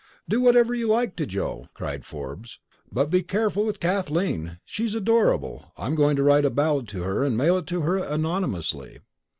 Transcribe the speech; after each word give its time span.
"Do 0.27 0.41
whatever 0.41 0.73
you 0.73 0.87
like 0.87 1.15
to 1.17 1.27
Joe!" 1.27 1.67
cried 1.75 2.07
Forbes; 2.07 2.57
"But 2.91 3.11
be 3.11 3.21
careful 3.21 3.65
with 3.67 3.79
Kathleen! 3.79 4.57
She's 4.65 4.95
adorable! 4.95 5.73
I'm 5.77 5.93
going 5.93 6.15
to 6.15 6.23
write 6.23 6.43
a 6.43 6.49
ballade 6.49 6.87
to 6.87 7.03
her 7.03 7.23
and 7.23 7.37
mail 7.37 7.59
it 7.59 7.67
to 7.67 7.81
her 7.81 7.99
anonymously." 7.99 8.97